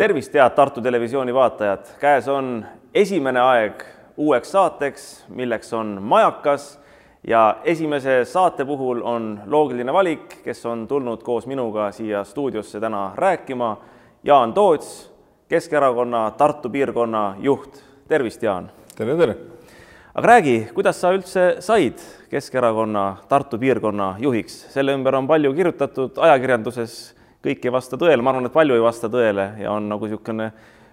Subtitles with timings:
[0.00, 2.62] tervist, head Tartu Televisiooni vaatajad, käes on
[2.96, 3.82] esimene aeg
[4.16, 5.02] uueks saateks,
[5.36, 6.78] milleks on Majakas
[7.28, 13.10] ja esimese saate puhul on loogiline valik, kes on tulnud koos minuga siia stuudiosse täna
[13.14, 13.74] rääkima,
[14.24, 15.12] Jaan Toots,
[15.48, 17.84] Keskerakonna Tartu piirkonna juht.
[18.08, 18.70] tervist, Jaan!
[18.96, 19.36] tere, tere!
[20.14, 26.16] aga räägi, kuidas sa üldse said Keskerakonna Tartu piirkonna juhiks, selle ümber on palju kirjutatud
[26.16, 30.06] ajakirjanduses kõik ei vasta tõele, ma arvan, et palju ei vasta tõele ja on nagu
[30.06, 30.50] niisugune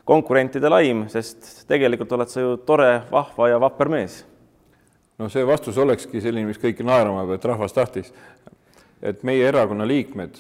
[0.08, 4.22] konkurentide laim, sest tegelikult oled sa ju tore, vahva ja vapper mees.
[5.18, 8.14] no see vastus olekski selline, mis kõiki naerama peab, et rahvas tahtis.
[9.02, 10.38] et meie erakonna liikmed,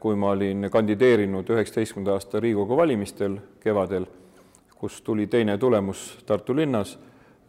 [0.00, 4.06] kui ma olin kandideerinud üheksateistkümnenda aasta Riigikogu valimistel kevadel,
[4.78, 6.98] kus tuli teine tulemus Tartu linnas,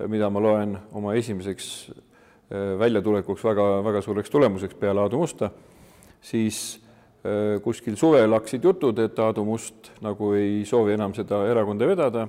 [0.08, 5.50] mida ma loen oma esimeseks eh, väljatulekuks väga-väga suureks tulemuseks peale Aadu Musta,
[6.22, 6.80] siis
[7.64, 12.28] kuskil suvel hakkasid jutud, et Aadu Must nagu ei soovi enam seda erakonda vedada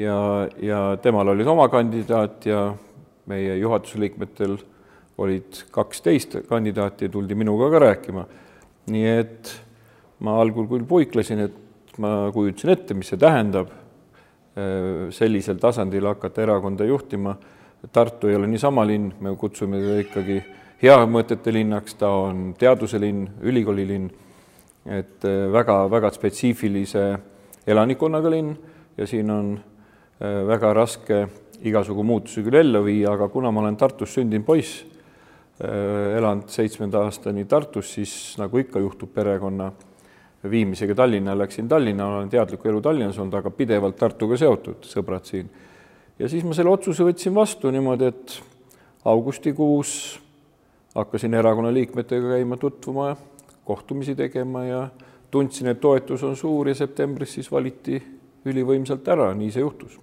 [0.00, 0.16] ja,
[0.62, 2.64] ja temal olid oma kandidaat ja
[3.30, 4.56] meie juhatuse liikmetel
[5.20, 8.24] olid kaksteist kandidaati ja tuldi minuga ka rääkima.
[8.90, 9.50] nii et
[10.24, 16.42] ma algul küll puiklesin, et ma kujutasin ette, mis see tähendab, äh, sellisel tasandil hakata
[16.42, 17.36] erakonda juhtima.
[17.92, 20.40] Tartu ei ole niisama linn, me kutsume teda ikkagi
[20.80, 24.08] heamõtete linnaks, ta on teaduse linn, ülikooli linn,
[24.88, 27.04] et väga-väga äh, spetsiifilise
[27.68, 28.54] elanikkonnaga linn
[28.96, 31.26] ja siin on äh, väga raske
[31.68, 34.80] igasugu muutusi küll ellu viia, aga kuna ma olen Tartus sündinud poiss,
[35.60, 39.68] äh, elanud seitsmenda aastani Tartus, siis nagu ikka juhtub perekonna
[40.50, 45.52] viimisega Tallinna, läksin Tallinna, olen teadlikku elu Tallinnas olnud, aga pidevalt Tartuga seotud, sõbrad siin.
[46.18, 48.40] ja siis ma selle otsuse võtsin vastu niimoodi, et
[49.04, 50.19] augustikuus
[50.94, 53.16] hakkasin erakonna liikmetega käima tutvuma,
[53.64, 54.88] kohtumisi tegema ja
[55.30, 58.00] tundsin, et toetus on suur ja septembris siis valiti
[58.44, 59.98] ülivõimsalt ära, nii see juhtus.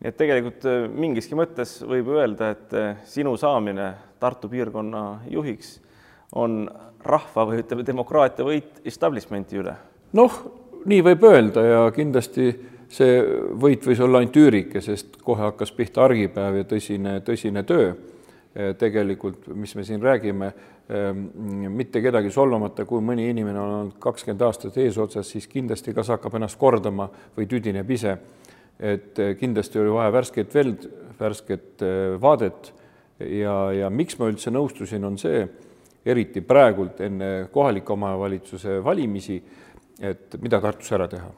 [0.00, 5.80] nii et tegelikult äh, mingiski mõttes võib öelda, et äh, sinu saamine Tartu piirkonna juhiks
[6.34, 6.62] on
[7.04, 9.74] rahva või ütleme, demokraatia võit establishmenti üle.
[10.12, 10.38] noh,
[10.84, 12.52] nii võib öelda ja kindlasti
[12.88, 13.20] see
[13.58, 17.94] võit võis olla ainult üürike, sest kohe hakkas pihta argipäev ja tõsine, tõsine töö
[18.54, 20.52] tegelikult, mis me siin räägime,
[20.88, 21.22] ehm,
[21.74, 26.36] mitte kedagi solvamata, kui mõni inimene on olnud kakskümmend aastat eesotsas, siis kindlasti kas hakkab
[26.38, 28.18] ennast kordama või tüdineb ise.
[28.78, 30.88] et eh, kindlasti oli vaja värsket veld,
[31.18, 32.72] värsket eh, vaadet
[33.20, 35.44] ja, ja miks ma üldse nõustusin, on see,
[36.04, 39.38] eriti praegult enne kohalike omavalitsuse valimisi,
[40.00, 41.30] et mida Tartus ära teha.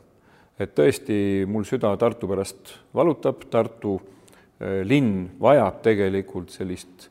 [0.58, 3.98] et tõesti, mul süda Tartu pärast valutab, Tartu
[4.60, 7.10] linn vajab tegelikult sellist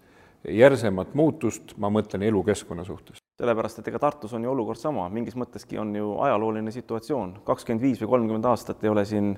[0.49, 3.17] järsemat muutust, ma mõtlen elukeskkonna suhtes.
[3.39, 7.81] sellepärast, et ega Tartus on ju olukord sama, mingis mõtteski on ju ajalooline situatsioon, kakskümmend
[7.81, 9.33] viis või kolmkümmend aastat ei ole siin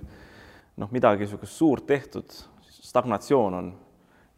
[0.77, 3.73] noh, midagi niisugust suurt tehtud, stagnatsioon on.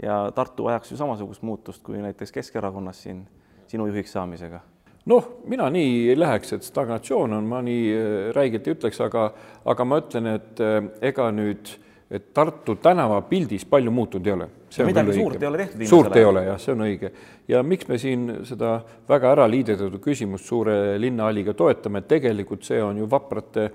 [0.04, 3.26] Ja Tartu vajaks ju samasugust muutust kui näiteks Keskerakonnas siin
[3.68, 4.62] sinu juhiks saamisega.
[5.06, 9.30] Noh, mina nii ei läheks, et stagnatsioon on, ma nii äh, räigelt ei ütleks, aga,
[9.66, 10.80] aga ma ütlen, et äh,
[11.12, 14.48] ega nüüd äh, et Tartu tänavapildis palju muutunud ei ole.
[14.86, 15.86] midagi suurt ei ole tehtud.
[15.86, 17.12] suurt ei ole jah, see on õige.
[17.48, 22.98] ja miks me siin seda väga ära liidetud küsimust suure linnahalliga toetame, tegelikult see on
[22.98, 23.70] ju vaprate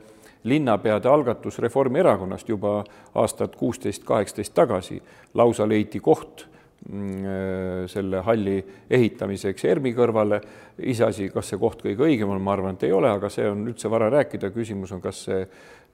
[0.44, 2.82] linnapeade algatus Reformierakonnast juba
[3.14, 5.02] aastat kuusteist, kaheksateist tagasi.
[5.34, 6.46] lausa leiti koht
[6.90, 8.58] mm, selle halli
[8.90, 10.40] ehitamiseks ERMi kõrvale,
[10.82, 13.62] iseasi, kas see koht kõige õigem on, ma arvan, et ei ole, aga see on
[13.70, 15.46] üldse vara rääkida, küsimus on, kas see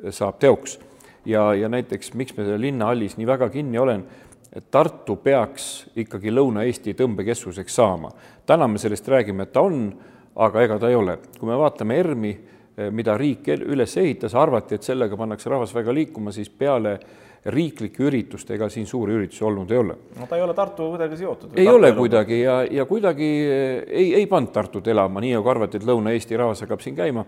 [0.08, 0.78] saab teoks
[1.24, 4.04] ja, ja näiteks miks me selle linnahallis nii väga kinni olen,
[4.52, 8.10] et Tartu peaks ikkagi Lõuna-Eesti tõmbekeskuseks saama.
[8.46, 9.92] täna me sellest räägime, et ta on,
[10.36, 11.18] aga ega ta ei ole.
[11.38, 12.36] kui me vaatame ERM-i,
[12.76, 16.98] eh, mida riik üles ehitas, arvati, et sellega pannakse rahvas väga liikuma, siis peale
[17.46, 19.94] riiklike üritust, ega siin suuri üritusi olnud ei ole.
[20.18, 21.50] no ta ei ole Tartuga kuidagi seotud?
[21.54, 21.96] ei Tartu ole elu.
[21.96, 26.36] kuidagi ja, ja kuidagi eh, ei, ei pannud Tartut elama, nii nagu arvati, et Lõuna-Eesti
[26.36, 27.24] rahvas hakkab siin käima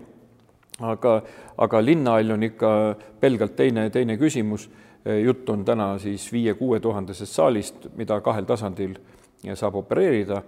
[0.81, 1.21] aga,
[1.57, 2.71] aga linnahall on ikka
[3.19, 4.69] pelgalt teine, teine küsimus.
[5.03, 8.95] jutt on täna siis viie-kuue tuhandesest saalist, mida kahel tasandil
[9.53, 10.41] saab opereerida.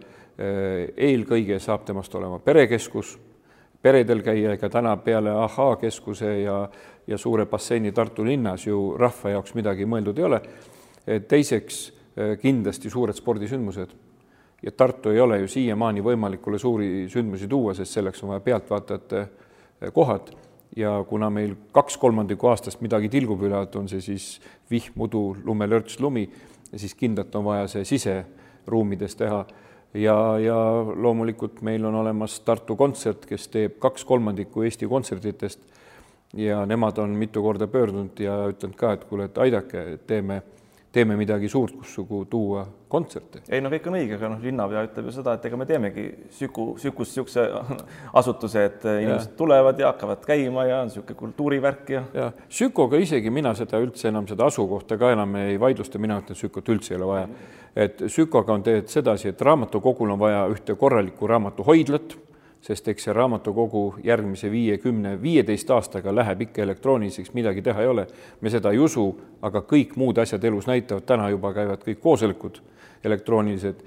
[0.98, 3.18] eelkõige saab temast olema perekeskus,
[3.82, 6.70] peredel käia, ega täna peale ahhaa-keskuse ja,
[7.08, 10.42] ja suure basseini Tartu linnas ju rahva jaoks midagi mõeldud ei ole.
[11.28, 11.94] teiseks
[12.42, 13.90] kindlasti suured spordisündmused
[14.64, 18.40] ja Tartu ei ole ju siiamaani võimalik mulle suuri sündmusi tuua, sest selleks on vaja
[18.40, 19.28] pealtvaatajate
[19.94, 20.32] kohad.
[20.76, 24.26] Ja kuna meil kaks kolmandikku aastast midagi tilgub üle, et on see siis
[24.72, 26.26] vihm, udu, lumelörts, lumi,
[26.76, 29.46] siis kindlalt on vaja see siseruumides teha.
[29.96, 30.58] Ja, ja
[30.96, 35.62] loomulikult meil on olemas Tartu kontsert, kes teeb kaks kolmandikku Eesti kontsertidest.
[36.36, 40.42] Ja nemad on mitu korda pöördunud ja ütelnud ka, et kuule, et aidake, teeme
[40.96, 41.96] teeme midagi suurt, kus
[42.30, 43.42] tuua kontserte.
[43.50, 46.06] ei no kõik on õige, aga noh, linnapea ütleb ju seda, et ega me teemegi
[46.38, 47.46] Süku, Sükus niisuguse
[48.22, 49.38] asutuse, et inimesed ja.
[49.38, 52.04] tulevad ja hakkavad käima ja on niisugune kultuurivärk ja.
[52.16, 56.40] ja Sükoga isegi mina seda üldse enam seda asukohta ka enam ei vaidlusta, mina ütlen,
[56.40, 57.28] Sükot üldse ei ole vaja.
[57.76, 62.16] et Sükoga on tegelikult sedasi, et raamatukogul on vaja ühte korralikku raamatuhoidlat
[62.66, 67.88] sest eks see raamatukogu järgmise viie, kümne, viieteist aastaga läheb ikka elektrooniliseks, midagi teha ei
[67.88, 68.08] ole.
[68.42, 69.06] me seda ei usu,
[69.46, 72.62] aga kõik muud asjad elus näitavad, täna juba käivad kõik koosolekud
[73.06, 73.84] elektroonilised.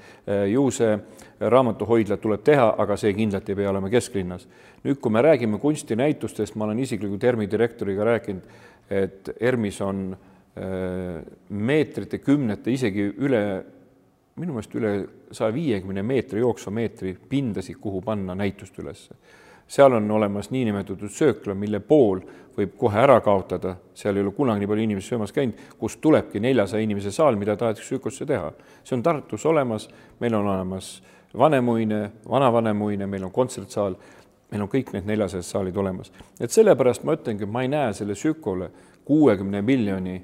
[0.53, 0.99] ju see
[1.41, 4.47] raamatuhoidla tuleb teha, aga see kindlalt ei pea olema kesklinnas.
[4.85, 8.43] nüüd, kui me räägime kunstinäitustest, ma olen isiklikult ERMi direktoriga rääkinud,
[8.91, 13.43] et ERMis on äh, meetrite, kümnete, isegi üle
[14.39, 14.93] minu meelest üle
[15.35, 19.09] saja viiekümne meetri jooksvameetri pindasid, kuhu panna näitust üles.
[19.69, 22.23] seal on olemas niinimetatud söökla, mille pool
[22.57, 26.41] võib kohe ära kaotada, seal ei ole kunagi nii palju inimesi söömas käinud, kust tulebki
[26.41, 28.53] neljasaja inimese saal, mida tahetakse Sükosse teha.
[28.85, 29.89] see on Tartus olemas,
[30.21, 31.03] meil on olemas
[31.39, 33.97] Vanemuine, Vanavanemuine, meil on kontsertsaal,
[34.51, 36.13] meil on kõik need neljasajad saalid olemas.
[36.41, 38.71] et sellepärast ma ütlengi, ma ei näe selle Sükole
[39.05, 40.23] kuuekümne miljoni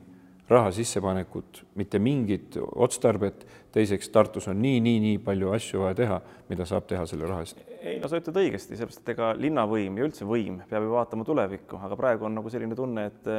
[0.48, 6.18] raha sissepanekut, mitte mingit otstarbet, teiseks Tartus on nii, nii, nii palju asju vaja teha,
[6.50, 7.62] mida saab teha selle raha eest.
[7.80, 11.24] ei no sa ütled õigesti, sellepärast et ega linnavõim ja üldse võim peab ju vaatama
[11.28, 13.32] tulevikku, aga praegu on nagu selline tunne, et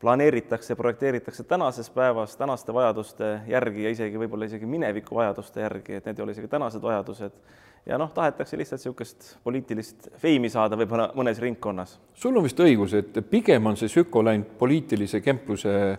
[0.00, 6.06] planeeritakse, projekteeritakse tänases päevas tänaste vajaduste järgi ja isegi võib-olla isegi mineviku vajaduste järgi, et
[6.08, 7.36] need ei ole isegi tänased vajadused
[7.86, 11.98] ja noh, tahetakse lihtsalt niisugust poliitilist feimi saada võib-olla mõnes ringkonnas.
[12.14, 15.98] sul on vist õigus, et pigem on see Süko läinud poliitilise kempluse äh,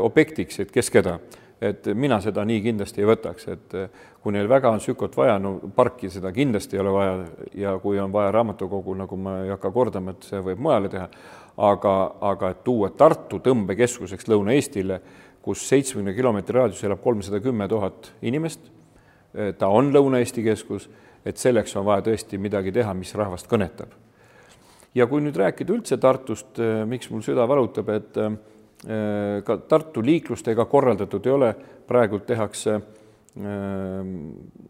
[0.00, 1.18] objektiks, et kes keda.
[1.64, 5.38] et mina seda nii kindlasti ei võtaks, et äh, kui neil väga on Sükot vaja,
[5.38, 7.14] no parki seda kindlasti ei ole vaja
[7.54, 11.08] ja kui on vaja raamatukogu, nagu ma ei hakka kordama, et see võib mujale teha,
[11.56, 15.00] aga, aga et tuua Tartu tõmbekeskuseks Lõuna-Eestile,
[15.44, 18.60] kus seitsmekümne kilomeetri raadiuses elab kolmsada kümme tuhat inimest,
[19.34, 20.88] äh, ta on Lõuna-Eesti keskus
[21.24, 23.92] et selleks on vaja tõesti midagi teha, mis rahvast kõnetab.
[24.94, 30.02] ja kui nüüd rääkida üldse Tartust, eh, miks mul süda valutab, et eh, ka Tartu
[30.04, 31.54] liiklust ega korraldatud ei ole,
[31.88, 32.82] praegult tehakse äh,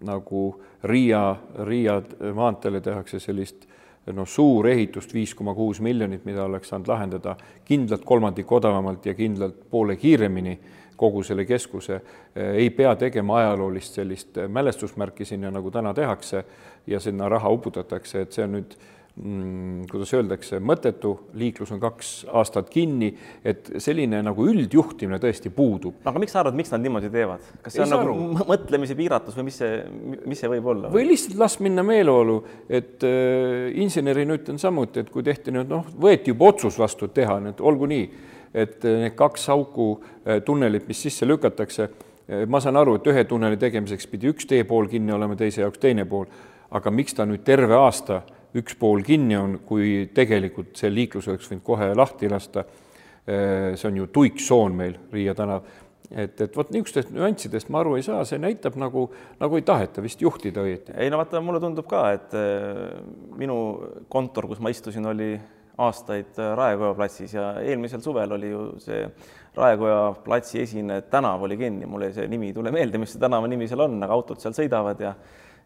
[0.05, 0.45] nagu
[0.85, 2.01] Riia, Riia
[2.35, 3.67] maanteele tehakse sellist
[4.13, 9.15] noh, suur ehitust, viis koma kuus miljonit, mida oleks saanud lahendada kindlalt kolmandik odavamalt ja
[9.15, 10.59] kindlalt poole kiiremini
[10.97, 12.01] kogu selle keskuse,
[12.37, 16.45] eh, ei pea tegema ajaloolist sellist eh, mälestusmärki sinna, nagu täna tehakse
[16.87, 18.77] ja sinna raha uputatakse, et see on nüüd
[19.15, 23.13] kuidas öeldakse, mõttetu, liiklus on kaks aastat kinni,
[23.47, 26.01] et selline nagu üldjuhtimine tõesti puudub.
[26.03, 28.49] aga miks sa arvad, miks nad niimoodi teevad, kas see ei on nagu aru.
[28.51, 29.81] mõtlemise piiratus või mis see,
[30.27, 30.91] mis see võib olla?
[30.91, 35.87] või lihtsalt las minna meeleolu, et äh, insenerina ütlen samuti, et kui tehti nüüd noh,
[35.95, 38.09] võeti juba otsus vastu teha, nüüd olgu nii
[38.55, 39.89] et eh, need kaks auku
[40.25, 41.89] eh, tunnelit, mis sisse lükatakse,
[42.29, 45.83] eh, ma saan aru, et ühe tunneli tegemiseks pidi üks teepool kinni olema, teise jaoks
[45.83, 46.29] teine pool,
[46.75, 48.23] aga miks ta nüüd terve aasta
[48.55, 52.65] üks pool kinni on, kui tegelikult see liiklus oleks võinud kohe lahti lasta.
[53.25, 55.63] see on ju tuiksoon meil, Riia tänav,
[56.11, 59.07] et, et vot niisugustest nüanssidest ma aru ei saa, see näitab nagu,
[59.41, 60.93] nagu ei taheta vist juhtida õieti.
[61.01, 62.37] ei no vaata, mulle tundub ka, et
[63.41, 63.57] minu
[64.13, 65.33] kontor, kus ma istusin, oli
[65.79, 69.07] aastaid äh, Raekoja platsis ja eelmisel suvel oli ju see
[69.57, 73.51] Raekoja platsi esine tänav oli kinni, mul see nimi ei tule meelde, mis see tänava
[73.51, 75.15] nimi seal on, aga autod seal sõidavad ja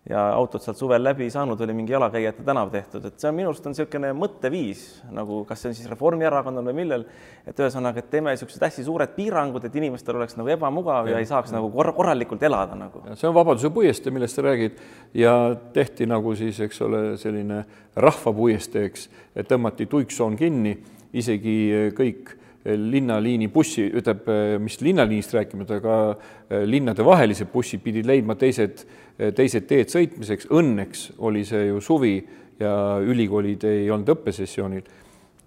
[0.08, 3.36] ja autod sealt suvel läbi ei saanud, oli mingi jalakäijate tänav tehtud, et see on
[3.36, 7.04] minu arust on niisugune mõtteviis nagu, kas see on siis Reformierakonnal või millel,
[7.48, 11.22] et ühesõnaga, et teeme niisugused hästi suured piirangud, et inimestel oleks nagu ebamugav ja, ja
[11.24, 13.04] ei saaks nagu korra, korralikult elada nagu.
[13.12, 14.80] see on Vabaduse puiestee, millest sa räägid
[15.14, 15.34] ja
[15.76, 17.64] tehti nagu siis, eks ole, selline
[17.96, 19.08] rahvapuiestee, eks,
[19.48, 20.78] tõmmati tuiksoon kinni,
[21.12, 21.58] isegi
[21.96, 22.36] kõik
[22.76, 24.28] linnaliini bussi, ütleb,
[24.62, 28.84] mis linnaliinist rääkimata, aga eh, linnadevahelised bussid pidid leidma teised,
[29.18, 30.48] eh, teised teed sõitmiseks.
[30.54, 32.16] Õnneks oli see ju suvi
[32.60, 32.72] ja
[33.04, 34.88] ülikoolid ei olnud õppesessioonil.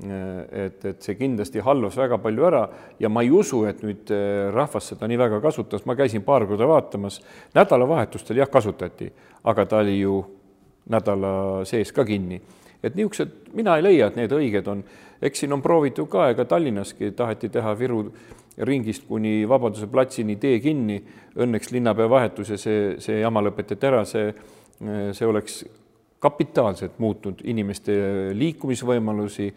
[0.02, 2.64] Eh, et, et see kindlasti halvas väga palju ära
[3.00, 4.14] ja ma ei usu, et nüüd
[4.56, 7.20] rahvas seda nii väga kasutas, ma käisin paar korda vaatamas,
[7.58, 9.12] nädalavahetustel jah, kasutati,
[9.46, 10.24] aga ta oli ju
[10.90, 12.42] nädala sees ka kinni
[12.84, 14.84] et niisugused, mina ei leia, et need õiged on.
[15.22, 18.06] eks siin on proovitud ka, ega Tallinnaski taheti teha Viru
[18.58, 20.98] ringist kuni Vabaduse platsini tee kinni,
[21.38, 24.34] õnneks linnapea vahetus ja see, see jama lõpetati ära, see,
[25.14, 25.62] see oleks
[26.22, 27.94] kapitaalselt muutnud inimeste
[28.38, 29.48] liikumisvõimalusi,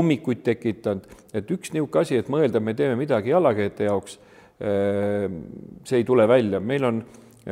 [0.00, 4.18] ummikuid tekitanud, et üks niisugune asi, et mõelda, me teeme midagi jalakäijate jaoks,
[4.60, 7.00] see ei tule välja, meil on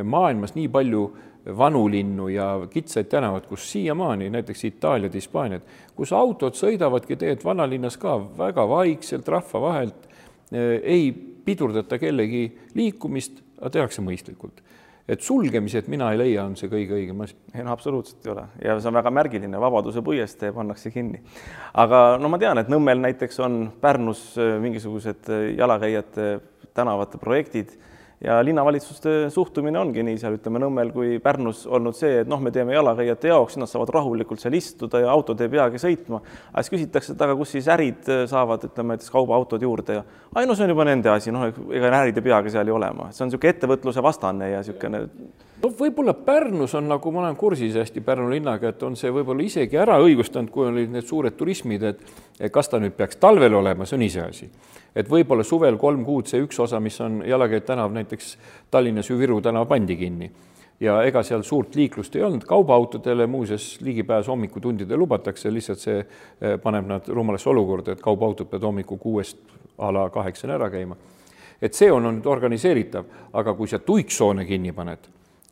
[0.04, 1.06] maailmas nii palju
[1.46, 5.62] vanulinnu ja kitsaid tänavaid, kus siiamaani näiteks Itaaliad, Hispaaniad,
[5.96, 10.08] kus autod sõidavadki teed vanalinnas ka väga vaikselt rahva vahelt,
[10.82, 11.12] ei
[11.44, 14.62] pidurdata kellegi liikumist, aga tehakse mõistlikult
[15.08, 17.36] et sulgemised, mina ei leia, on see kõige õigem asi.
[17.54, 21.22] ei no absoluutselt ei ole ja see on väga märgiline, Vabaduse puiestee pannakse kinni.
[21.80, 26.28] aga no ma tean, et Nõmmel näiteks on Pärnus mingisugused jalakäijate
[26.76, 27.72] tänavate projektid
[28.24, 32.50] ja linnavalitsuste suhtumine ongi nii seal ütleme Nõmmel kui Pärnus olnud see, et noh, me
[32.54, 36.20] teeme jalakäijate jaoks, nad saavad rahulikult seal istuda ja autod ei peagi sõitma.
[36.52, 40.46] aga siis küsitakse, et aga kus siis ärid saavad, ütleme näiteks kaubaautod juurde ja ai
[40.46, 43.24] no see on juba nende asi, noh, ega ärid ei peagi seal ju olema, see
[43.24, 45.06] on niisugune ettevõtluse vastane ja niisugune
[45.62, 49.42] no võib-olla Pärnus on, nagu ma olen kursis hästi Pärnu linnaga, et on see võib-olla
[49.42, 53.86] isegi ära õigustanud, kui olid need suured turismid, et kas ta nüüd peaks talvel olema,
[53.86, 54.50] see on iseasi
[54.98, 58.36] et võib-olla suvel kolm kuud see üks osa, mis on Jalakäija tänav näiteks
[58.70, 60.30] Tallinnas ju Viru tänav pandi kinni
[60.80, 66.56] ja ega seal suurt liiklust ei olnud, kaubaautodele muuseas ligipääs hommikutundidel lubatakse, lihtsalt see eh,
[66.62, 69.38] paneb nad rumalasse olukorda, et kaubaautod peavad hommikul kuuest
[69.78, 70.96] a la kaheksani ära käima.
[71.62, 75.08] et see on nüüd organiseeritav, aga kui sa tuiksoone kinni paned,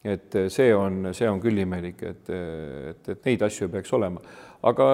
[0.07, 4.23] et see on, see on küll imelik, et, et, et neid asju peaks olema.
[4.67, 4.87] Aga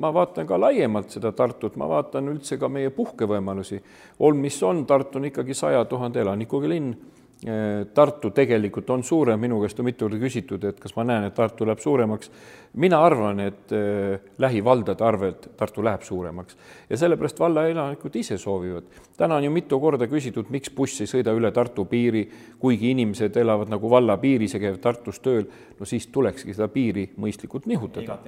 [0.00, 3.80] ma vaatan ka laiemalt seda Tartut, ma vaatan üldse ka meie puhkevõimalusi.
[4.26, 6.94] Olm, mis on, Tartu on ikkagi saja tuhande elanikuga linn
[7.40, 11.34] Tartu tegelikult on suurem, minu käest on mitu korda küsitud, et kas ma näen, et
[11.34, 12.30] Tartu läheb suuremaks.
[12.74, 16.56] mina arvan, et äh, lähivaldade arvelt Tartu läheb suuremaks
[16.90, 18.84] ja sellepärast valla elanikud ise soovivad.
[19.16, 22.28] täna on ju mitu korda küsitud, miks buss ei sõida üle Tartu piiri,
[22.58, 25.48] kuigi inimesed elavad nagu valla piiris ja käivad Tartus tööl,
[25.80, 28.18] no siis tulekski seda piiri mõistlikult nihutada.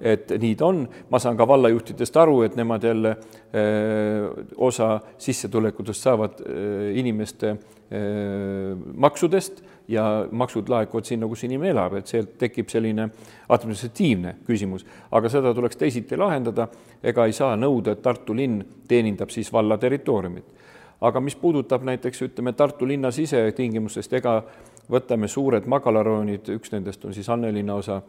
[0.00, 3.16] et nii ta on, ma saan ka vallajuhtidest aru, et nemad jälle
[3.54, 11.72] öö, äh, osa sissetulekutest saavad öö, inimeste Äh, maksudest ja maksud laekuvad sinna, kus inimene
[11.72, 13.08] elab, et sealt tekib selline
[13.50, 16.68] administratiivne küsimus, aga seda tuleks teisiti lahendada,
[17.02, 20.58] ega ei saa nõuda, et Tartu linn teenindab siis valla territooriumit.
[21.00, 24.42] aga mis puudutab näiteks ütleme, Tartu linna sisetingimustest, ega
[24.90, 28.02] võtame suured magalaroonid, üks nendest on siis Annelinna osa,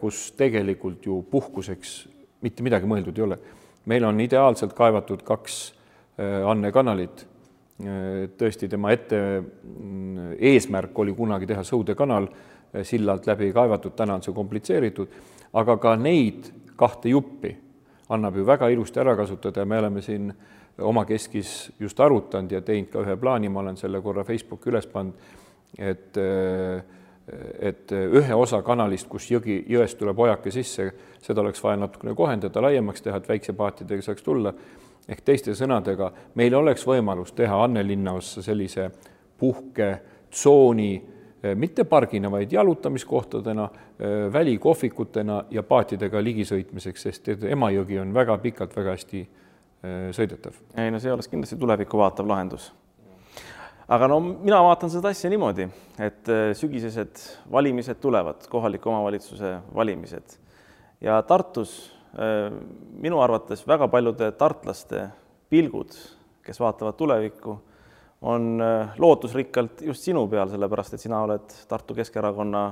[0.00, 2.08] kus tegelikult ju puhkuseks
[2.42, 3.38] mitte midagi mõeldud ei ole.
[3.88, 5.72] meil on ideaalselt kaevatud kaks
[6.20, 7.26] äh, Anne kanalit
[7.78, 14.16] tõesti tema ette mm, eesmärk oli kunagi teha Sõude kanal eh, sillalt läbi kaevatud, täna
[14.18, 15.12] on see komplitseeritud,
[15.54, 17.54] aga ka neid kahte juppi
[18.10, 20.32] annab ju väga ilusti ära kasutada ja me oleme siin
[20.78, 25.14] omakeskis just arutanud ja teinud ka ühe plaani, ma olen selle korra Facebooki üles pannud,
[25.78, 26.96] et eh,
[27.60, 30.86] et ühe osa kanalist, kus jõgi, jõest tuleb ojake sisse,
[31.20, 34.54] seda oleks vaja natukene kohendada, laiemaks teha, et väiksepaatidega saaks tulla
[35.08, 38.90] ehk teiste sõnadega, meil oleks võimalus teha Anne linnaossa sellise
[39.38, 40.90] puhketsooni
[41.42, 48.76] eh, mitte pargina, vaid jalutamiskohtadena, eh, välikohvikutena ja paatidega ligisõitmiseks, sest Emajõgi on väga pikalt
[48.76, 50.58] väga hästi eh, sõidetav.
[50.76, 52.72] ei no see oleks kindlasti tulevikku vaatav lahendus.
[53.88, 55.68] aga no mina vaatan seda asja niimoodi,
[56.04, 60.36] et sügisesed valimised tulevad, kohaliku omavalitsuse valimised
[61.00, 61.97] ja Tartus
[62.98, 65.04] minu arvates väga paljude tartlaste
[65.50, 65.94] pilgud,
[66.42, 67.54] kes vaatavad tulevikku,
[68.22, 72.62] on äh, lootusrikkalt just sinu peal, sellepärast et sina oled Tartu Keskerakonna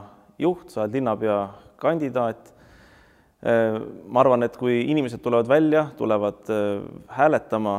[0.43, 1.37] juht, sa oled linnapea
[1.79, 2.51] kandidaat.
[3.47, 6.51] Äh, ma arvan, et kui inimesed tulevad välja, tulevad
[7.15, 7.77] hääletama,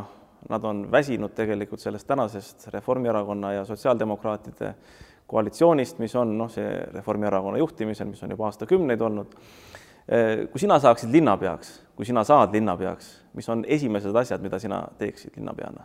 [0.47, 4.73] nad on väsinud tegelikult sellest tänasest Reformierakonna ja sotsiaaldemokraatide
[5.27, 10.79] koalitsioonist, mis on noh, see Reformierakonna juhtimisel, mis on juba aastakümneid olnud Äh, kui sina
[10.79, 15.83] saaksid linnapeaks, kui sina saad linnapeaks, mis on esimesed asjad, mida sina teeksid linnapeana?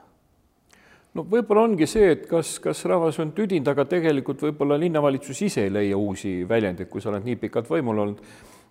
[1.16, 5.66] no võib-olla ongi see, et kas, kas rahvas on tüdinud, aga tegelikult võib-olla linnavalitsus ise
[5.66, 8.24] ei leia uusi väljendeid, kui sa oled nii pikalt võimul olnud.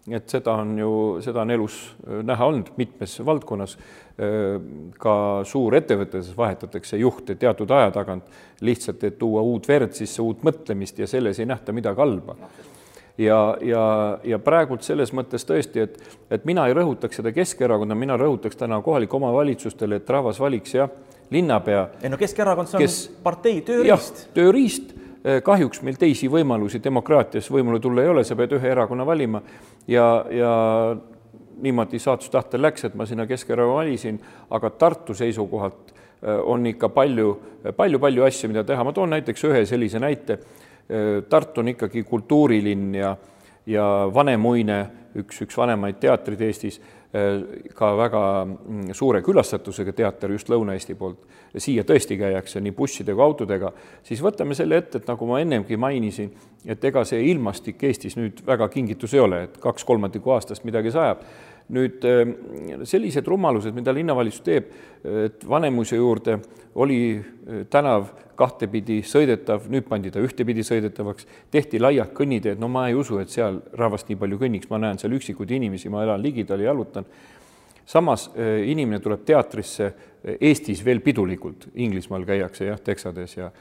[0.09, 0.91] et seda on ju,
[1.21, 1.75] seda on elus
[2.07, 3.75] äh, näha olnud mitmes valdkonnas.
[4.17, 4.55] Äh,
[4.97, 5.13] ka
[5.45, 8.23] suurettevõtetes vahetatakse juhte teatud aja tagant
[8.61, 12.35] lihtsalt, et tuua uut verd sisse, uut mõtlemist ja selles ei nähta midagi halba
[13.21, 13.83] ja, ja,
[14.23, 18.81] ja praegult selles mõttes tõesti, et, et mina ei rõhutaks seda Keskerakonda, mina rõhutaks täna
[18.83, 20.89] kohalike omavalitsustele, et rahvas valiks jah,
[21.31, 21.85] linnapea.
[22.01, 24.25] ei no Keskerakond, see on kes, partei tööriist.
[24.35, 29.05] tööriist, eh, kahjuks meil teisi võimalusi demokraatias võimule tulla ei ole, sa pead ühe erakonna
[29.07, 29.43] valima
[29.87, 30.53] ja, ja
[31.61, 36.89] niimoodi saatus tahtel läks, et ma sinna Keskerakonna valisin, aga Tartu seisukohalt eh, on ikka
[36.89, 37.37] palju,
[37.77, 40.41] palju-palju asju, mida teha, ma toon näiteks ühe sellise näite
[41.29, 43.13] Tartu on ikkagi kultuurilinn ja,
[43.69, 44.79] ja Vanemuine,
[45.21, 46.81] üks, üks vanemaid teatreid Eestis,
[47.75, 51.25] ka väga mm, suure külastatusega teater just Lõuna-Eesti poolt.
[51.59, 53.73] siia tõesti käiakse nii busside kui autodega,
[54.07, 56.31] siis võtame selle ette, et nagu ma ennemgi mainisin,
[56.65, 60.93] et ega see ilmastik Eestis nüüd väga kingitus ei ole, et kaks kolmandikku aastast midagi
[60.95, 61.25] sajab
[61.71, 62.33] nüüd ehm,
[62.87, 66.37] sellised rumalused, mida linnavalitsus teeb, et Vanemuise juurde
[66.75, 72.87] oli eh, tänav kahtepidi sõidetav, nüüd pandi ta ühtepidi sõidetavaks, tehti laiad kõnniteed, no ma
[72.89, 76.23] ei usu, et seal rahvast nii palju kõnniks, ma näen seal üksikuid inimesi, ma elan
[76.23, 77.05] ligidal ja jalutan.
[77.85, 83.51] samas eh, inimene tuleb teatrisse eh, Eestis veel pidulikult, Inglismaal käiakse jah, Texades ja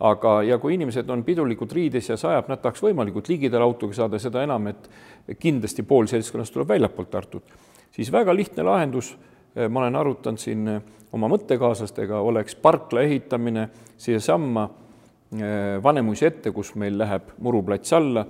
[0.00, 4.18] aga, ja kui inimesed on pidulikult riides ja sajab, nad tahaks võimalikult ligidale autoga saada,
[4.22, 7.54] seda enam, et kindlasti pool seltskonnast tuleb väljapoolt Tartut,
[7.94, 9.14] siis väga lihtne lahendus,
[9.54, 10.80] eh, ma olen arutanud siin eh,
[11.14, 18.26] oma mõttekaaslastega, oleks parkla ehitamine siiasamma eh, Vanemuise ette, kus meil läheb muruplats alla,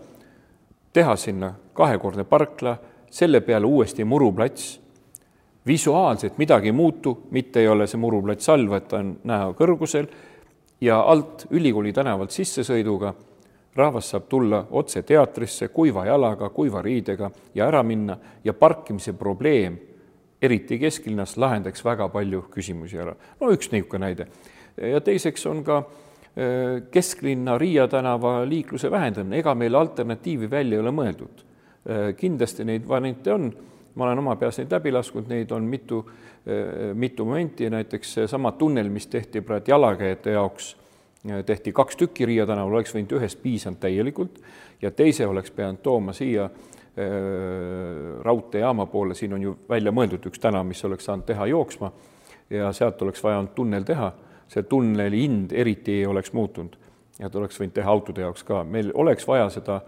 [0.94, 2.76] teha sinna kahekordne parkla,
[3.10, 4.80] selle peale uuesti muruplats.
[5.66, 10.10] Visuaalselt midagi ei muutu, mitte ei ole see muruplats all, vaid ta on näha kõrgusel
[10.84, 13.14] ja alt Ülikooli tänavalt sissesõiduga
[13.76, 19.78] rahvas saab tulla otse teatrisse kuiva jalaga, kuiva riidega ja ära minna ja parkimise probleem,
[20.42, 23.14] eriti kesklinnas, lahendaks väga palju küsimusi ära.
[23.40, 24.26] no üks niisugune näide.
[24.76, 30.82] ja teiseks on ka äh, kesklinna Riia tänava liikluse vähendamine, ega meil alternatiivi välja ei
[30.82, 31.44] ole mõeldud.
[31.88, 33.52] Äh, kindlasti neid variante on,
[33.94, 36.04] ma olen oma peas neid läbi lasknud, neid on mitu
[36.48, 40.76] Äh, mitu momenti, näiteks seesama tunnel, mis tehti praegu jalakäijate jaoks,
[41.30, 44.42] äh, tehti kaks tükki Riia tänaval, oleks võinud ühest piisanud täielikult
[44.82, 47.06] ja teise oleks pidanud tooma siia äh,
[48.22, 51.92] raudteejaama poole, siin on ju välja mõeldud üks tänav, mis oleks saanud teha jooksma
[52.50, 54.12] ja sealt oleks vaja olnud tunnel teha,
[54.52, 56.76] see tunneli hind eriti ei oleks muutunud
[57.22, 59.80] ja ta oleks võinud teha autode jaoks ka, meil oleks vaja seda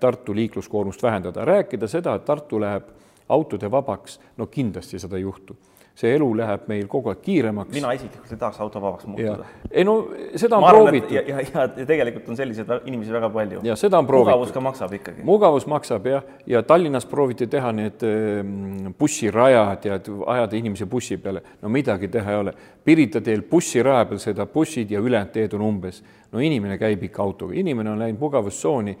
[0.00, 2.88] Tartu liikluskoormust vähendada, rääkida seda, et Tartu läheb
[3.28, 5.56] autode vabaks, no kindlasti seda ei juhtu
[5.94, 7.72] see elu läheb meil kogu aeg kiiremaks.
[7.74, 9.44] mina isiklikult ei tahaks autovabaks muutuda.
[9.70, 9.96] ei no
[10.40, 11.12] seda on proovitud.
[11.12, 13.60] ja, ja, ja, ja tegelikult on selliseid inimesi väga palju.
[13.62, 14.32] ja seda on proovitud.
[14.32, 15.22] mugavus ka maksab ikkagi.
[15.28, 21.42] mugavus maksab jah, ja Tallinnas prooviti teha need ehm, bussirajad ja ajada inimesi bussi peale,
[21.62, 22.54] no midagi teha ei ole.
[22.84, 26.02] Pirita teel bussiraja peal sõidab bussid ja ülejäänud teed on umbes.
[26.32, 28.96] no inimene käib ikka autoga, inimene on läinud mugavustsooni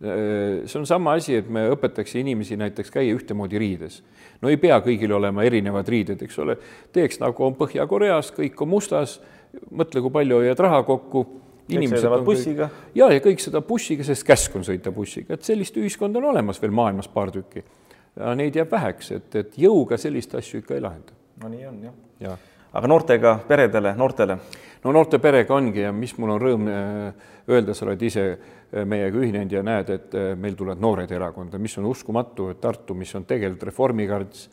[0.00, 4.02] see on sama asi, et me õpetaks inimesi näiteks käia ühtemoodi riides.
[4.42, 6.58] no ei pea kõigil olema erinevad riided, eks ole,
[6.92, 9.20] teeks nagu on Põhja-Koreas, kõik on mustas,
[9.70, 11.26] mõtle, kui palju hoiad raha kokku.
[11.70, 12.70] kõik sõidavad bussiga.
[12.94, 16.60] ja, ja kõik sõidavad bussiga, sest käsk on sõita bussiga, et sellist ühiskonda on olemas
[16.62, 17.64] veel maailmas paar tükki.
[18.16, 21.16] ja neid jääb väheks, et, et jõuga sellist asju ikka ei lahenda.
[21.42, 22.36] no nii on jah ja..
[22.72, 24.38] aga noortega peredele, noortele?
[24.86, 28.84] No noorte perega ongi ja mis mul on rõõm äh, öelda, sa oled ise äh,
[28.86, 32.94] meiega ühinenud ja näed, et äh, meil tulevad noored erakonda, mis on uskumatu, et Tartu,
[32.94, 34.44] mis on tegelikult reformikardis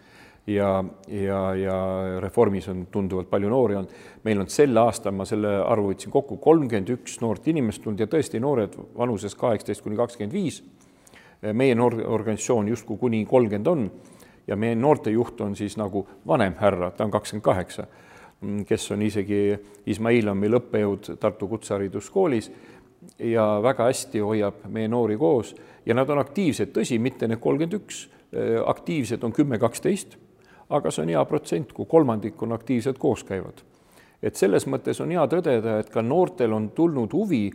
[0.49, 0.71] ja,
[1.07, 1.75] ja, ja
[2.23, 3.99] reformis on tunduvalt palju noori olnud.
[4.25, 8.09] meil on sel aastal, ma selle arvu võtsin kokku, kolmkümmend üks noort inimest tulnud ja
[8.09, 10.63] tõesti noored vanuses kaheksateist kuni kakskümmend viis.
[11.43, 13.89] meie noorteorganisatsioon justkui kuni kolmkümmend on
[14.47, 17.87] ja meie noortejuht on siis nagu vanem härra, ta on kakskümmend kaheksa
[18.67, 22.49] kes on isegi, Ismail on meil õppejõud Tartu Kutsehariduskoolis
[23.19, 25.53] ja väga hästi hoiab meie noori koos
[25.85, 30.17] ja nad on aktiivsed, tõsi, mitte need kolmkümmend üks, äh, aktiivsed on kümme, kaksteist,
[30.69, 33.63] aga see on hea protsent, kui kolmandik on aktiivsed koos käivad.
[34.23, 37.51] et selles mõttes on hea tõdeda, et ka noortel on tulnud huvi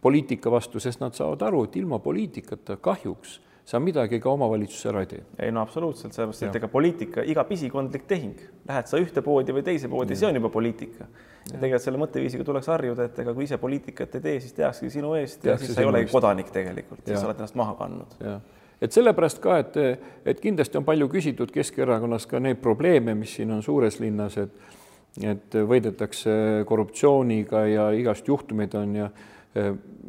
[0.00, 5.02] poliitika vastu, sest nad saavad aru, et ilma poliitikata kahjuks sa midagi ka omavalitsuses ära
[5.02, 5.22] ei tee.
[5.42, 8.36] ei no absoluutselt, sellepärast et ega poliitika, iga pisikondlik tehing,
[8.68, 11.08] lähed sa ühte poodi või teise poodi, see on juba poliitika.
[11.50, 14.92] ja tegelikult selle mõtteviisiga tuleks harjuda, et ega kui ise poliitikat ei tee, siis tehaksegi
[14.98, 18.16] sinu eest ja siis sa ei olegi kodanik tegelikult, siis sa oled ennast maha kandnud.
[18.80, 19.78] et sellepärast ka, et,
[20.26, 24.74] et kindlasti on palju küsitud Keskerakonnas ka neid probleeme, mis siin on suures linnas, et
[25.24, 26.30] et võidetakse
[26.68, 29.06] korruptsiooniga ja igast juhtumeid on ja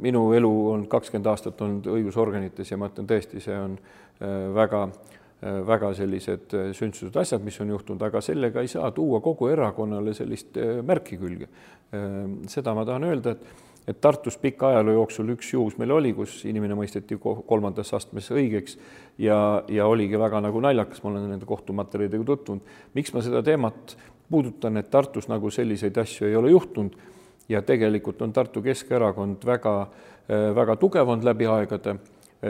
[0.01, 4.83] minu elu on kakskümmend aastat olnud õigusorganites ja ma ütlen tõesti, see on äh, väga,
[5.41, 10.13] äh, väga sellised sündsused, asjad, mis on juhtunud, aga sellega ei saa tuua kogu erakonnale
[10.17, 11.49] sellist märki külge.
[12.51, 16.41] seda ma tahan öelda, et et Tartus pika ajaloo jooksul üks juhus meil oli, kus
[16.49, 18.75] inimene mõisteti kolmandasse astmesse õigeks
[19.23, 19.37] ja,
[19.71, 22.73] ja oligi väga nagu naljakas, ma olen nende kohtumaterjalidega tutvunud.
[22.97, 23.95] miks ma seda teemat
[24.29, 26.97] puudutan, et Tartus nagu selliseid asju ei ole juhtunud
[27.49, 31.97] ja tegelikult on Tartu Keskerakond väga, äh, väga tugev olnud läbi aegade.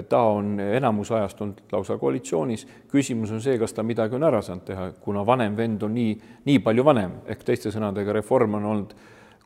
[0.09, 2.67] ta on enamus ajast olnud lausa koalitsioonis.
[2.91, 6.17] küsimus on see, kas ta midagi on ära saanud teha, kuna vanem vend on nii,
[6.45, 8.93] nii palju vanem ehk teiste sõnadega reform on olnud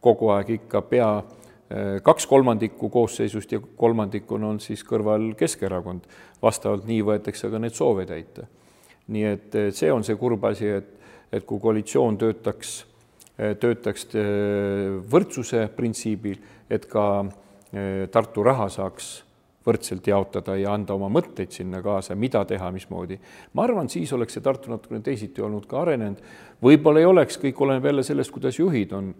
[0.01, 6.01] kogu aeg ikka pea äh, kaks kolmandikku koosseisust ja kolmandik on siis kõrval Keskerakond.
[6.41, 8.47] vastavalt nii võetakse ka need soove täita
[9.11, 10.89] nii et see on see kurb asi, et,
[11.31, 12.81] et kui koalitsioon töötaks,
[13.41, 14.07] töötaks
[15.09, 16.37] võrdsuse printsiibil,
[16.69, 17.05] et ka
[18.11, 19.11] Tartu raha saaks
[19.65, 23.19] võrdselt jaotada ja anda oma mõtteid sinna kaasa, mida teha, mismoodi.
[23.53, 26.21] ma arvan, siis oleks see Tartu natukene teisiti olnud ka arenenud.
[26.61, 29.13] võib-olla ei oleks, kõik oleneb jälle sellest, kuidas juhid on.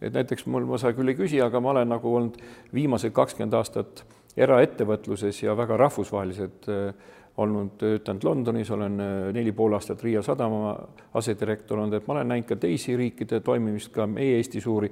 [0.00, 2.36] et näiteks mul, ma sa küll ei küsi, aga ma olen nagu olnud
[2.74, 4.04] viimased kakskümmend aastat
[4.36, 6.94] eraettevõtluses ja väga rahvusvahelised äh,
[7.36, 10.74] olnud, töötanud Londonis, olen äh, neli pool aastat Riia sadama
[11.14, 14.90] asedirektor olnud, et ma olen näinud ka teisi riikide toimimist, ka meie Eesti suuri.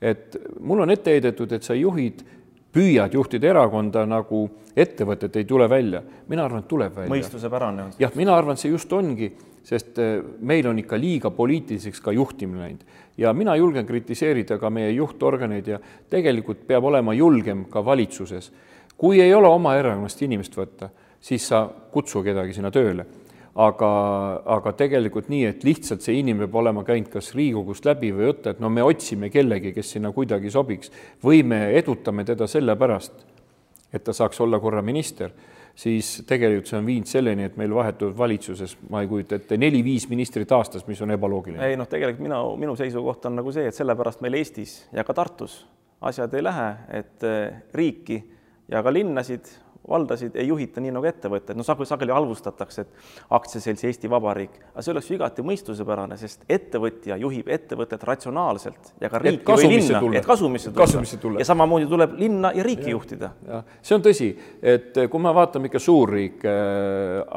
[0.00, 2.24] et mul on ette heidetud, et sa juhid
[2.72, 7.10] püüad juhtida erakonda nagu ettevõtet ei tule välja, mina arvan, et tuleb välja.
[7.10, 7.94] mõistusepärane on.
[7.98, 9.32] jah, mina arvan, et see just ongi,
[9.64, 12.84] sest äh, meil on ikka liiga poliitiliseks ka juhtimine läinud
[13.20, 15.78] ja mina julgen kritiseerida ka meie juhtorganeid ja
[16.10, 18.52] tegelikult peab olema julgem ka valitsuses.
[18.96, 23.06] kui ei ole oma erakonnast inimest võtta, siis sa kutsu kedagi sinna tööle
[23.58, 23.90] aga,
[24.56, 28.54] aga tegelikult nii, et lihtsalt see inimene peab olema käinud kas Riigikogust läbi või võtta,
[28.54, 30.92] et no me otsime kellegi, kes sinna kuidagi sobiks
[31.24, 33.24] või me edutame teda sellepärast,
[33.92, 35.32] et ta saaks olla korra minister,
[35.74, 40.06] siis tegelikult see on viinud selleni, et meil vahetuvad valitsuses, ma ei kujuta ette, neli-viis
[40.10, 41.72] ministrit aastas, mis on ebaloogiline.
[41.72, 45.16] ei noh, tegelikult mina, minu seisukoht on nagu see, et sellepärast meil Eestis ja ka
[45.16, 45.64] Tartus
[46.06, 46.68] asjad ei lähe,
[47.00, 48.22] et eh, riiki
[48.70, 49.50] ja ka linnasid
[49.88, 54.84] valdasid ei juhita nii nagu ettevõtted, no sageli, sageli halvustatakse, et aktsiaselts Eesti Vabariik, aga
[54.84, 60.02] see oleks ju igati mõistusepärane, sest ettevõtja juhib ettevõtet ratsionaalselt ja ka riiki või linna,
[60.20, 61.40] et kasumisse tulla, kasumisse tulla.
[61.40, 63.32] ja samamoodi tuleb linna ja riiki ja, juhtida.
[63.80, 64.30] see on tõsi,
[64.62, 66.54] et kui me vaatame ikka suurriike,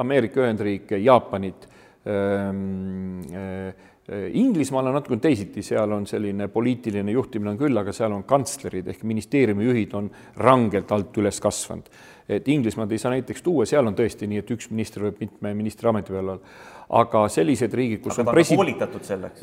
[0.04, 1.68] Ameerika Ühendriike, Jaapanit
[2.08, 3.90] ähm,, äh,
[4.36, 8.90] Inglismaal on natukene teisiti, seal on selline poliitiline juhtimine on küll, aga seal on kantslerid
[8.92, 10.10] ehk ministeeriumi juhid on
[10.44, 11.88] rangelt alt üles kasvanud
[12.30, 15.54] et Inglismaad ei saa näiteks tuua, seal on tõesti nii, et üks minister võib mitme
[15.58, 16.54] ministri ameti peal olla.
[16.94, 18.60] aga sellised riigid, kus aga on president.
[18.60, 19.42] koolitatud selleks?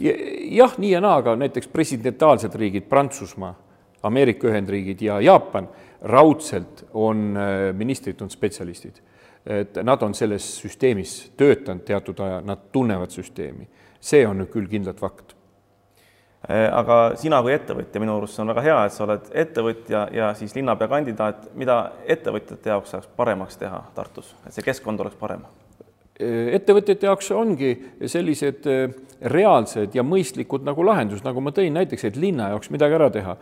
[0.51, 3.55] jah, nii ja naa, aga näiteks presidentaalsed riigid, Prantsusmaa,
[4.03, 5.69] Ameerika Ühendriigid ja Jaapan,
[6.03, 9.03] raudselt on äh, ministrid, on spetsialistid.
[9.47, 13.69] et nad on selles süsteemis töötanud teatud aja, nad tunnevad süsteemi.
[14.01, 15.40] see on küll kindlalt fakt
[16.49, 20.31] aga sina kui ettevõtja, minu arust see on väga hea, et sa oled ettevõtja ja
[20.39, 25.45] siis linnapea kandidaat, mida ettevõtjate jaoks saaks paremaks teha Tartus, et see keskkond oleks parem?
[26.21, 27.75] Äh, ettevõtjate jaoks ongi
[28.09, 32.97] sellised äh, reaalsed ja mõistlikud nagu lahendused, nagu ma tõin näiteks, et linna jaoks midagi
[32.97, 33.37] ära teha.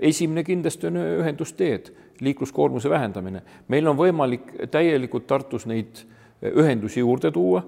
[0.00, 3.42] esimene kindlasti on ühendusteed, liikluskoormuse vähendamine.
[3.68, 6.04] meil on võimalik täielikult Tartus neid
[6.42, 7.64] ühendusi juurde tuua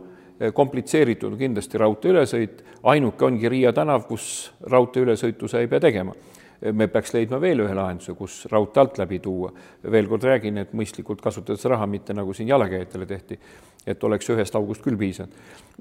[0.55, 6.15] komplitseeritud kindlasti raudteeülesõit, ainuke ongi Riia tänav, kus raudteeülesõitu sa ei pea tegema.
[6.61, 9.53] Eh, me peaks leidma veel ühe lahenduse, kus raudtee alt läbi tuua.
[9.91, 13.39] veel kord räägin, et mõistlikult kasutades raha, mitte nagu siin jalakäijatele tehti,
[13.87, 15.33] et oleks ühest august küll piisanud.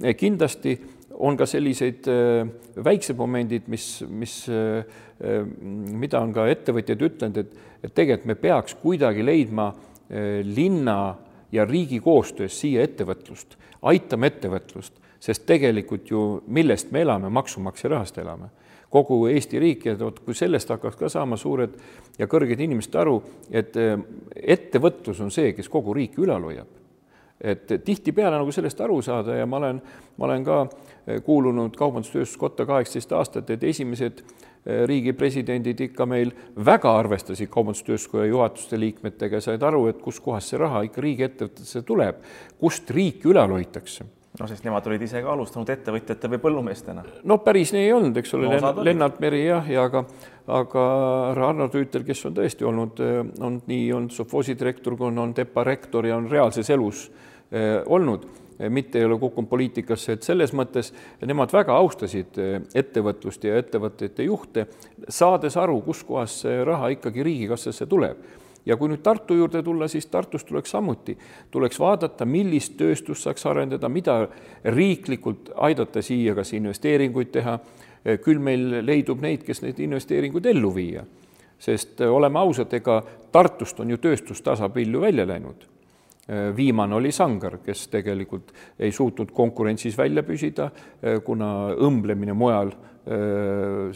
[0.03, 0.79] Eh, kindlasti
[1.19, 2.05] on ka selliseid
[2.83, 4.47] väiksed momendid, mis, mis,
[5.99, 9.73] mida on ka ettevõtjad ütlenud, et, et tegelikult me peaks kuidagi leidma
[10.47, 11.17] linna
[11.51, 18.17] ja riigi koostöös siia ettevõtlust aitame ettevõtlust, sest tegelikult ju millest me elame, maksumaksja rahast
[18.17, 18.49] elame
[18.89, 21.75] kogu Eesti riik ja vot kui sellest hakkaks ka saama suured
[22.17, 23.19] ja kõrged inimesed aru,
[23.53, 23.93] et eh,
[24.55, 26.75] ettevõtlus on see, kes kogu riiki ülal hoiab.
[27.39, 29.77] et tihtipeale nagu sellest aru saada ja ma olen,
[30.17, 30.57] ma olen ka
[31.07, 34.48] eh, kuulunud Kaubandus-Tööstuskotta kaheksateist aastat, et esimesed eh,
[34.89, 36.31] riigi presidendid ikka meil
[36.65, 42.23] väga arvestasid Kaubandus-Tööstuskoja juhatuste liikmetega said aru, et kuskohast see raha ikka riigiettevõtetesse tuleb,
[42.61, 44.07] kust riiki ülal hoitakse.
[44.39, 47.03] No sest nemad olid ise ka alustanud ettevõtjate või põllumeestena.
[47.27, 50.03] no päris nii ei olnud, eks ole no,, Lennart Meri jah, ja aga,
[50.59, 50.83] aga
[51.31, 53.01] härra Arno Tüütel, kes on tõesti olnud,
[53.41, 57.07] on nii olnud sovhoosi direktor, kui on olnud EPA rektor ja on reaalses elus
[57.51, 58.29] eh, olnud,
[58.69, 60.91] mitte ei ole kukkunud poliitikasse, et selles mõttes
[61.25, 64.67] nemad väga austasid eh, ettevõtlust ja ettevõtete juhte,
[65.07, 68.19] saades aru, kuskohast see raha ikkagi riigikassasse tuleb.
[68.67, 71.15] Ja kui nüüd Tartu juurde tulla, siis Tartus tuleks samuti,
[71.51, 74.25] tuleks vaadata, millist tööstust saaks arendada, mida
[74.75, 77.55] riiklikult aidata siia, kas investeeringuid teha,
[78.23, 81.05] küll meil leidub neid, kes neid investeeringuid ellu viia.
[81.59, 85.78] sest oleme ausad, ega Tartust on ju tööstus tasapilju välja läinud
[86.55, 90.69] viimane oli Sangar, kes tegelikult ei suutnud konkurentsis välja püsida,
[91.25, 92.73] kuna õmblemine mujal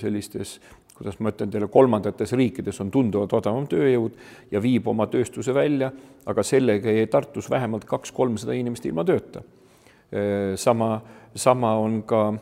[0.02, 0.58] sellistes
[0.94, 4.18] kuidas ma ütlen teile, kolmandates riikides on tunduvalt odavam tööjõud
[4.54, 5.90] ja viib oma tööstuse välja,
[6.30, 9.42] aga sellega jäi Tartus vähemalt kaks-kolmsada inimest ilma tööta.
[10.56, 11.02] sama,
[11.36, 12.34] sama on ka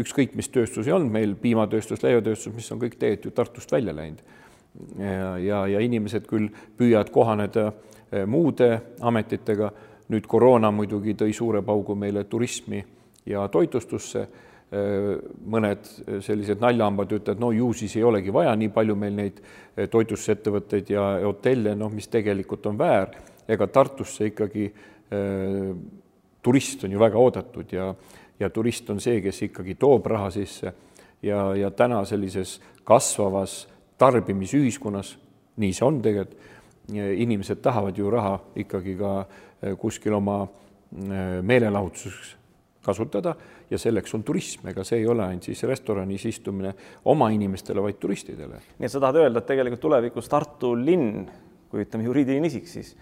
[0.00, 4.22] ükskõik, mis tööstusi on meil, piimatööstus, leivatööstus, mis on kõik tegelikult ju Tartust välja läinud.
[4.98, 7.72] ja, ja, ja inimesed küll püüavad kohaneda
[8.26, 8.68] muude
[9.00, 9.70] ametitega,
[10.08, 12.82] nüüd koroona muidugi tõi suure paugu meile turismi
[13.28, 14.26] ja toitlustusse.
[15.48, 15.86] Mõned
[16.24, 19.38] sellised naljahambad ütlevad, no ju siis ei olegi vaja nii palju meil neid
[19.76, 23.14] toitlustusettevõtteid ja hotelle, noh, mis tegelikult on väär,
[23.48, 24.66] ega Tartusse ikkagi
[26.44, 27.88] turist on ju väga oodatud ja,
[28.40, 30.74] ja turist on see, kes ikkagi toob raha sisse.
[31.22, 33.64] Ja, ja täna sellises kasvavas
[33.98, 35.16] tarbimisühiskonnas,
[35.58, 36.36] nii see on tegelikult,
[36.94, 39.12] inimesed tahavad ju raha ikkagi ka
[39.80, 40.40] kuskil oma
[41.42, 42.36] meelelahutuseks
[42.84, 43.34] kasutada
[43.70, 46.72] ja selleks on turism, ega see ei ole ainult siis restoranis istumine
[47.12, 48.62] oma inimestele, vaid turistidele.
[48.78, 51.26] nii et sa tahad öelda, et tegelikult tulevikus Tartu linn,
[51.68, 52.94] kui ütleme, juriidiline isik, siis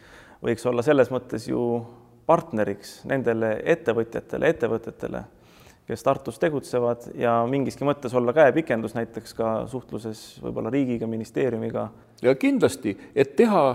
[0.42, 1.61] võiks olla selles mõttes ju
[2.27, 5.22] partneriks nendele ettevõtjatele, ettevõtetele,
[5.87, 11.88] kes Tartus tegutsevad ja mingiski mõttes olla käepikendus näiteks ka suhtluses võib-olla riigiga, ministeeriumiga.
[12.22, 13.66] ja kindlasti, et teha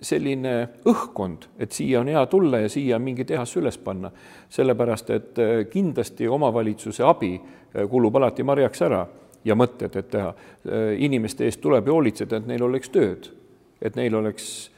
[0.00, 0.54] selline
[0.88, 4.10] õhkkond, et siia on hea tulla ja siia mingi tehas üles panna,
[4.52, 9.04] sellepärast et äh, kindlasti omavalitsuse abi äh, kulub alati marjaks ära
[9.44, 10.32] ja mõtted, et teha.
[10.64, 13.30] Äh, inimeste eest tuleb ju hoolitseda, et neil oleks tööd,
[13.80, 14.70] et neil oleks,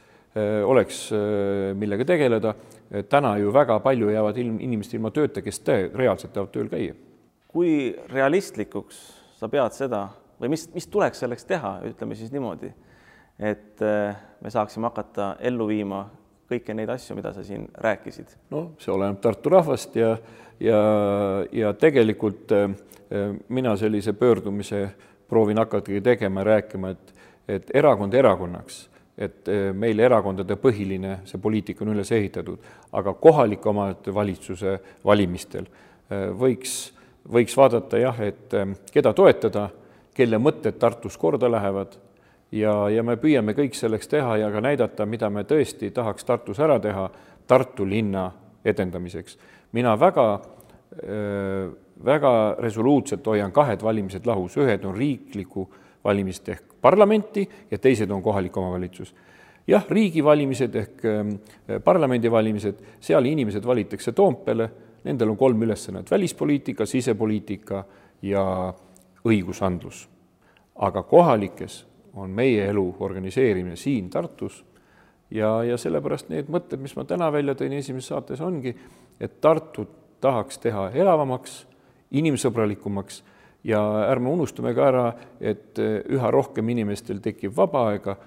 [0.65, 1.09] oleks
[1.77, 2.55] millega tegeleda.
[3.09, 6.95] Täna ju väga palju jäävad ilm, inimesed ilma tööta, kes te, reaalselt tahavad tööl käia.
[7.47, 8.99] kui realistlikuks
[9.37, 10.07] sa pead seda
[10.41, 12.71] või mis, mis tuleks selleks teha, ütleme siis niimoodi
[13.39, 16.05] et äh, me saaksime hakata ellu viima
[16.49, 18.35] kõiki neid asju, mida sa siin rääkisid?
[18.53, 20.15] no see oleneb Tartu rahvast ja,
[20.61, 20.81] ja,
[21.51, 22.69] ja tegelikult äh,
[23.49, 24.87] mina sellise pöördumise
[25.29, 27.13] proovin hakatagi tegema, rääkima, et,
[27.47, 32.59] et erakond erakonnaks, et äh, meil erakondade põhiline see poliitika on üles ehitatud,
[32.93, 35.69] aga kohalike omavalitsuse valimistel
[36.13, 36.91] võiks,
[37.31, 38.51] võiks vaadata jah, et
[38.91, 39.69] keda toetada,
[40.13, 41.95] kelle mõtted Tartus korda lähevad
[42.53, 46.59] ja, ja me püüame kõik selleks teha ja ka näidata, mida me tõesti tahaks Tartus
[46.61, 47.07] ära teha
[47.47, 48.27] Tartu linna
[48.65, 49.37] edendamiseks.
[49.71, 50.41] mina väga,
[52.05, 55.67] väga resoluutselt hoian kahed valimised lahus, ühed on riikliku
[56.03, 59.15] valimised ehk parlamenti ja teised on kohalik omavalitsus.
[59.67, 61.03] jah, riigivalimised ehk
[61.83, 64.69] parlamendivalimised, seal inimesed valitakse Toompeale,
[65.03, 67.83] nendel on kolm ülesannet, välispoliitika, sisepoliitika
[68.21, 68.73] ja
[69.25, 70.09] õigusandlus.
[70.75, 74.63] aga kohalikes on meie elu organiseerimine siin Tartus
[75.31, 78.75] ja, ja sellepärast need mõtted, mis ma täna välja tõin esimeses saates, ongi,
[79.19, 79.89] et Tartut
[80.21, 81.63] tahaks teha elavamaks,
[82.11, 83.23] inimsõbralikumaks
[83.63, 85.05] ja ärme unustame ka ära,
[85.39, 88.17] et üha rohkem inimestel tekib vaba aega,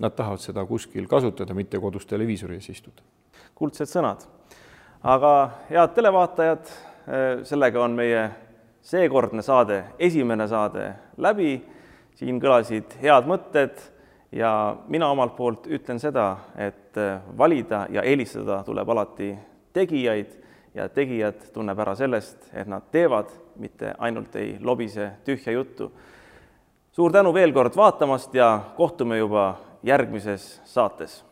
[0.00, 3.02] nad tahavad seda kuskil kasutada, mitte kodus televiisori ees istuda.
[3.54, 4.26] kuldsed sõnad.
[5.02, 6.72] aga head televaatajad,
[7.44, 8.30] sellega on meie
[8.82, 11.62] seekordne saade, esimene saade läbi
[12.16, 13.80] siin kõlasid head mõtted
[14.32, 19.32] ja mina omalt poolt ütlen seda, et äh, valida ja eelistada tuleb alati
[19.76, 20.36] tegijaid
[20.74, 25.92] ja tegijad tunneb ära sellest, et nad teevad, mitte ainult ei lobise tühja juttu.
[26.92, 31.24] suur tänu veel kord vaatamast ja kohtume juba järgmises saates